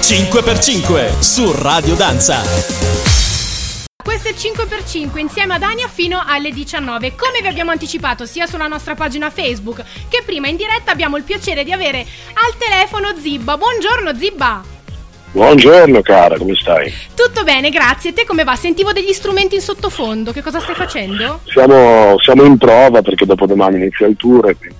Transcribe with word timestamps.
5x5 0.00 1.20
su 1.20 1.52
Radio 1.60 1.94
Danza. 1.94 2.40
Questo 4.02 4.28
è 4.28 4.32
5x5 4.32 5.18
insieme 5.18 5.54
ad 5.54 5.62
Ania 5.62 5.88
fino 5.88 6.22
alle 6.26 6.50
19. 6.50 7.14
Come 7.14 7.40
vi 7.42 7.46
abbiamo 7.46 7.70
anticipato 7.70 8.24
sia 8.24 8.46
sulla 8.46 8.66
nostra 8.66 8.94
pagina 8.94 9.30
Facebook 9.30 9.84
che 10.08 10.22
prima 10.24 10.48
in 10.48 10.56
diretta 10.56 10.90
abbiamo 10.90 11.18
il 11.18 11.22
piacere 11.22 11.64
di 11.64 11.70
avere 11.70 12.00
al 12.00 12.56
telefono 12.58 13.14
Zibba. 13.16 13.58
Buongiorno 13.58 14.16
Zibba! 14.16 14.62
Buongiorno 15.32 16.00
cara, 16.00 16.36
come 16.38 16.56
stai? 16.56 16.92
Tutto 17.14 17.44
bene, 17.44 17.70
grazie. 17.70 18.12
Te 18.12 18.24
come 18.24 18.42
va? 18.42 18.56
Sentivo 18.56 18.92
degli 18.92 19.12
strumenti 19.12 19.54
in 19.54 19.60
sottofondo. 19.60 20.32
Che 20.32 20.42
cosa 20.42 20.58
stai 20.60 20.74
facendo? 20.74 21.40
Siamo, 21.44 22.16
siamo 22.18 22.42
in 22.42 22.56
prova 22.56 23.00
perché 23.02 23.26
dopo 23.26 23.46
domani 23.46 23.76
inizia 23.76 24.08
il 24.08 24.16
tour 24.16 24.48
e 24.48 24.56
quindi 24.56 24.79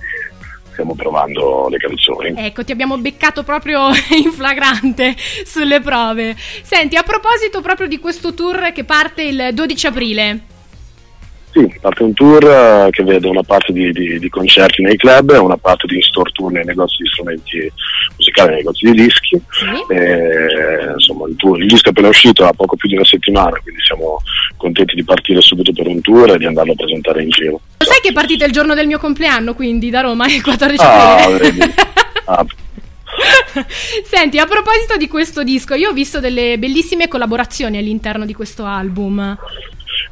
stiamo 0.81 0.95
provando 0.95 1.67
le 1.69 1.77
canzoni. 1.77 2.33
Ecco, 2.35 2.63
ti 2.63 2.71
abbiamo 2.71 2.97
beccato 2.97 3.43
proprio 3.43 3.89
in 4.23 4.31
flagrante 4.31 5.15
sulle 5.45 5.79
prove. 5.79 6.35
Senti, 6.63 6.95
a 6.95 7.03
proposito 7.03 7.61
proprio 7.61 7.87
di 7.87 7.99
questo 7.99 8.33
tour 8.33 8.71
che 8.73 8.83
parte 8.83 9.23
il 9.23 9.49
12 9.53 9.87
aprile. 9.87 10.41
Sì, 11.51 11.69
parte 11.81 12.03
un 12.03 12.13
tour 12.13 12.43
eh, 12.45 12.87
che 12.91 13.03
vede 13.03 13.27
una 13.27 13.43
parte 13.43 13.73
di, 13.73 13.91
di, 13.91 14.19
di 14.19 14.29
concerti 14.29 14.81
nei 14.81 14.95
club 14.95 15.37
una 15.37 15.57
parte 15.57 15.85
di 15.85 15.95
in-store 15.95 16.31
tour 16.31 16.49
nei 16.49 16.63
negozi 16.63 17.03
di 17.03 17.09
strumenti 17.09 17.71
musicali, 18.15 18.47
nei 18.51 18.57
negozi 18.59 18.85
di 18.85 18.91
dischi. 18.93 19.41
Sì. 19.49 19.93
E, 19.93 20.93
insomma, 20.93 21.27
il, 21.27 21.35
tour- 21.35 21.59
il 21.59 21.67
disco 21.67 21.87
è 21.87 21.91
appena 21.91 22.07
uscito 22.07 22.45
ha 22.45 22.53
poco 22.53 22.77
più 22.77 22.87
di 22.87 22.95
una 22.95 23.03
settimana, 23.03 23.59
quindi 23.61 23.81
siamo 23.83 24.21
contenti 24.61 24.95
di 24.95 25.03
partire 25.03 25.41
subito 25.41 25.73
per 25.73 25.87
un 25.87 25.99
tour 26.01 26.31
e 26.31 26.37
di 26.37 26.45
andarlo 26.45 26.71
a 26.73 26.75
presentare 26.75 27.23
in 27.23 27.29
giro. 27.29 27.59
Lo 27.79 27.85
sai 27.85 27.99
che 28.01 28.11
partite 28.13 28.45
il 28.45 28.51
giorno 28.51 28.73
del 28.75 28.87
mio 28.87 28.99
compleanno, 28.99 29.53
quindi 29.55 29.89
da 29.89 30.01
Roma, 30.01 30.27
il 30.27 30.41
14 30.41 30.81
Ah, 30.83 31.15
aprile? 31.23 31.37
vedi. 31.39 31.59
Ah, 32.25 32.45
Senti, 34.05 34.37
a 34.37 34.45
proposito 34.45 34.95
di 34.97 35.07
questo 35.07 35.43
disco, 35.43 35.73
io 35.73 35.89
ho 35.89 35.93
visto 35.93 36.19
delle 36.19 36.57
bellissime 36.57 37.07
collaborazioni 37.07 37.77
all'interno 37.77 38.25
di 38.25 38.33
questo 38.33 38.63
album. 38.63 39.37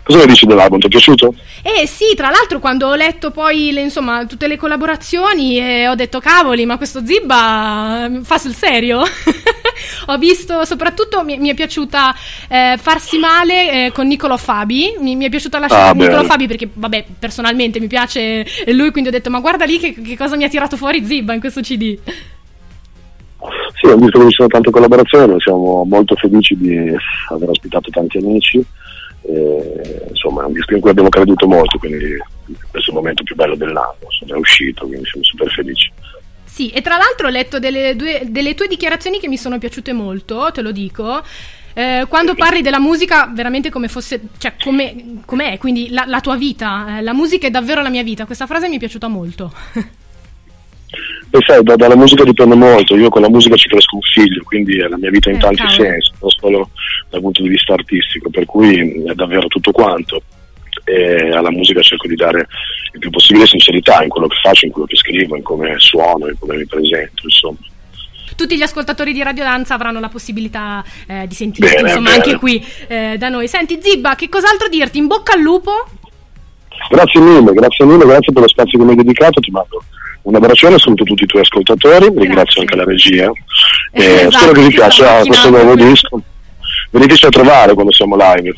cosa 0.04 0.20
ne 0.20 0.26
dici 0.26 0.46
dell'album? 0.46 0.80
Ti 0.80 0.88
è 0.88 0.90
piaciuto? 0.90 1.34
Eh 1.62 1.88
sì, 1.88 2.14
tra 2.16 2.30
l'altro 2.30 2.60
quando 2.60 2.88
ho 2.88 2.96
letto 2.96 3.32
poi 3.32 3.72
le, 3.72 3.82
insomma, 3.82 4.26
tutte 4.26 4.48
le 4.48 4.58
collaborazioni 4.58 5.60
eh, 5.60 5.88
ho 5.88 5.96
detto 5.96 6.20
cavoli, 6.20 6.66
ma 6.66 6.76
questo 6.78 7.06
Zibba 7.06 8.06
eh, 8.06 8.20
fa 8.24 8.38
sul 8.38 8.54
serio? 8.56 9.04
ho 10.14 10.18
visto, 10.18 10.66
soprattutto 10.66 11.24
mi, 11.24 11.38
mi 11.38 11.50
è 11.50 11.54
piaciuta 11.54 12.14
eh, 12.48 12.76
Farsi 12.80 13.18
male 13.18 13.86
eh, 13.86 13.92
con 13.92 14.08
Nicolo 14.08 14.38
Fabi, 14.38 14.96
mi, 15.00 15.16
mi 15.16 15.26
è 15.26 15.30
piaciuta 15.30 15.60
la 15.60 15.68
scena 15.68 15.86
Ah, 15.86 15.90
con 15.90 15.98
Nicolo. 16.00 16.24
Fabi 16.24 16.48
perché 16.48 16.70
vabbè, 16.72 17.06
personalmente 17.20 17.80
mi 17.80 17.88
piace 17.88 18.46
lui, 18.68 18.92
quindi 18.92 19.10
ho 19.10 19.14
detto 19.14 19.30
ma 19.30 19.40
guarda 19.40 19.66
lì 19.66 19.78
che, 19.80 19.94
che 19.94 20.18
cosa 20.18 20.36
mi 20.36 20.44
ha 20.44 20.50
tirato 20.50 20.78
fuori 20.78 21.06
Zibba 21.06 21.34
in 21.34 21.40
questo 21.40 21.62
CD. 21.62 21.98
Sì, 23.80 23.86
ho 23.88 23.96
visto 23.96 24.20
che 24.20 24.26
ci 24.26 24.36
sono 24.36 24.48
tante 24.50 24.70
collaborazioni, 24.72 25.40
siamo 25.40 25.86
molto 25.86 26.16
felici 26.16 26.58
di 26.58 26.94
aver 27.30 27.50
ospitato 27.50 27.90
tanti 27.90 28.18
amici. 28.18 28.64
e, 29.22 30.06
insomma, 30.10 30.44
è 30.44 30.46
un 30.46 30.54
disco 30.54 30.74
in 30.74 30.82
cui 30.82 30.90
abbiamo 30.90 31.10
creduto 31.10 31.48
molto, 31.48 31.78
quindi 31.78 32.18
questo 32.72 32.90
è 32.92 32.94
il 32.94 32.94
momento 32.94 33.24
più 33.24 33.36
bello 33.36 33.56
dell'anno, 33.56 33.96
è 34.28 34.34
uscito, 34.34 34.86
quindi 34.86 35.06
siamo 35.06 35.24
super 35.24 35.50
felici. 35.52 35.92
Sì, 36.60 36.68
e 36.72 36.82
tra 36.82 36.98
l'altro 36.98 37.28
ho 37.28 37.30
letto 37.30 37.58
delle, 37.58 37.96
due- 37.96 38.24
delle 38.26 38.54
tue 38.54 38.68
dichiarazioni 38.68 39.18
che 39.18 39.30
mi 39.30 39.38
sono 39.38 39.58
piaciute 39.58 39.94
molto, 39.94 40.52
te 40.54 40.62
lo 40.62 40.74
dico. 40.74 41.24
Eh, 41.72 42.06
quando 42.10 42.36
parli 42.36 42.62
della 42.62 42.82
musica 42.82 43.32
veramente 43.34 43.70
come 43.70 43.88
fosse, 43.88 44.20
cioè 44.38 44.56
come, 44.62 45.22
com'è, 45.26 45.58
quindi 45.58 45.88
la, 45.90 46.04
la 46.06 46.20
tua 46.20 46.36
vita, 46.36 46.98
eh, 46.98 47.02
la 47.02 47.14
musica 47.14 47.48
è 47.48 47.50
davvero 47.50 47.82
la 47.82 47.88
mia 47.88 48.04
vita, 48.04 48.26
questa 48.26 48.46
frase 48.46 48.68
mi 48.68 48.76
è 48.76 48.80
piaciuta 48.80 49.08
molto. 49.08 49.54
E 51.32 51.38
sai, 51.46 51.62
da- 51.62 51.76
dalla 51.76 51.96
musica 51.96 52.24
dipende 52.24 52.56
molto, 52.56 52.98
io 52.98 53.08
con 53.10 53.22
la 53.22 53.30
musica 53.30 53.56
ci 53.56 53.70
cresco 53.70 53.96
un 53.98 54.02
figlio, 54.02 54.42
quindi 54.44 54.80
è 54.80 54.88
la 54.88 54.98
mia 54.98 55.12
vita 55.12 55.30
in 55.30 55.36
Eh, 55.36 55.40
tanti 55.40 55.58
cavolo. 55.62 55.76
sensi, 55.84 56.12
non 56.20 56.30
solo 56.32 56.70
dal 57.10 57.22
punto 57.22 57.44
di 57.44 57.50
vista 57.50 57.74
artistico, 57.74 58.32
per 58.32 58.46
cui 58.46 59.04
è 59.06 59.14
davvero 59.14 59.46
tutto 59.48 59.72
quanto. 59.72 60.24
E 60.86 61.30
alla 61.32 61.52
musica 61.52 61.82
cerco 61.82 62.08
di 62.08 62.16
dare 62.16 62.48
il 62.94 63.00
più 63.00 63.10
possibile 63.10 63.46
sincerità 63.46 64.04
in 64.04 64.10
quello 64.10 64.28
che 64.28 64.38
faccio, 64.42 64.66
in 64.66 64.72
quello 64.72 64.88
che 64.88 64.96
scrivo, 64.96 65.36
in 65.36 65.44
come 65.44 65.76
suono, 65.78 66.28
in 66.28 66.38
come 66.40 66.58
mi 66.58 66.66
presento, 66.66 67.24
insomma. 67.24 67.58
Tutti 68.36 68.56
gli 68.56 68.62
ascoltatori 68.62 69.12
di 69.12 69.22
Radio 69.22 69.44
Danza 69.44 69.74
avranno 69.74 70.00
la 70.00 70.08
possibilità 70.08 70.84
eh, 71.08 71.28
di 71.28 71.36
sentirti, 71.36 71.76
Bene, 71.76 71.90
insomma, 71.90 72.10
bene. 72.12 72.24
anche 72.24 72.38
qui 72.38 72.66
eh, 72.88 73.16
da 73.18 73.30
noi. 73.30 73.48
Senti, 73.48 73.80
Zibba, 73.82 74.16
che 74.16 74.30
cos'altro 74.30 74.70
dirti? 74.70 74.98
In 74.98 75.08
bocca 75.08 75.34
al 75.34 75.42
lupo? 75.42 75.72
Grazie 76.90 77.20
mille, 77.20 77.52
grazie 77.52 77.86
mille, 77.86 78.06
grazie 78.06 78.32
per 78.32 78.44
lo 78.44 78.48
spazio 78.48 78.80
che 78.80 78.86
mi 78.86 78.92
hai 78.92 78.96
dedicato, 78.96 79.42
ti 79.42 79.52
mando 79.52 79.84
un 80.22 80.36
abbraccione, 80.36 80.78
saluto 80.78 81.04
tutti 81.04 81.24
i 81.24 81.28
tuoi 81.28 81.42
ascoltatori, 81.42 82.10
ringrazio 82.16 82.62
anche 82.62 82.76
la 82.76 82.84
regia 82.84 83.32
e 83.92 84.04
Esatto, 84.04 84.32
spero 84.32 84.52
che 84.52 84.62
vi 84.62 84.74
piaccia 84.74 85.26
questo 85.26 85.50
nuovo 85.50 85.76
disco. 85.76 86.22
Veniteci 86.92 87.26
a 87.26 87.30
trovare 87.30 87.74
quando 87.74 87.92
siamo 87.92 88.16
live. 88.16 88.56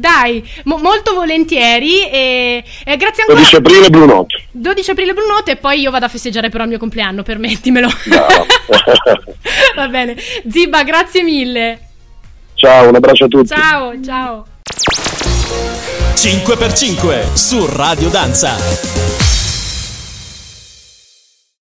Dai, 0.00 0.42
mo- 0.64 0.78
molto 0.78 1.12
volentieri 1.12 2.08
e, 2.08 2.64
e 2.84 2.96
grazie 2.96 3.22
ancora. 3.22 3.38
12 3.40 3.56
aprile 3.56 3.90
Blue 3.90 4.06
Note. 4.06 4.42
12 4.50 4.90
aprile 4.90 5.12
Blue 5.12 5.26
Note 5.26 5.50
e 5.52 5.56
poi 5.56 5.80
io 5.80 5.90
vado 5.90 6.06
a 6.06 6.08
festeggiare 6.08 6.48
però 6.48 6.64
il 6.64 6.70
mio 6.70 6.78
compleanno, 6.78 7.22
permettimelo. 7.22 7.88
Bravo. 8.06 8.46
Va 9.76 9.88
bene. 9.88 10.16
Zibba, 10.48 10.82
grazie 10.82 11.22
mille. 11.22 11.78
Ciao, 12.54 12.88
un 12.88 12.94
abbraccio 12.94 13.24
a 13.24 13.28
tutti. 13.28 13.48
Ciao, 13.48 13.92
ciao. 14.02 14.46
5x5 16.14 17.34
su 17.34 17.66
Radio 17.74 18.08
Danza. 18.08 19.19